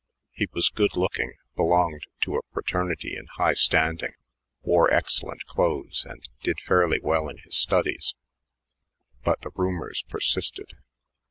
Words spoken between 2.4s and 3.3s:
fraternity in